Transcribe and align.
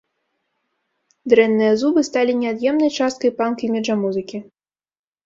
Дрэнныя 1.33 1.73
зубы 1.81 2.03
сталі 2.09 2.33
неад'емнай 2.39 2.91
часткай 3.01 3.31
панк-іміджа 3.43 3.95
музыкі. 4.03 4.37